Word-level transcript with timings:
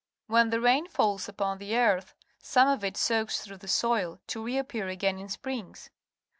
When 0.25 0.49
the 0.49 0.59
rain 0.59 0.87
falls 0.87 1.29
upon 1.29 1.59
the 1.59 1.77
earth, 1.77 2.15
some 2.39 2.67
of 2.67 2.83
it 2.83 2.97
soaks 2.97 3.41
through 3.41 3.57
the 3.57 3.67
soil, 3.67 4.19
to 4.29 4.43
reappear 4.43 4.87
again 4.87 5.19
in 5.19 5.29
springs. 5.29 5.91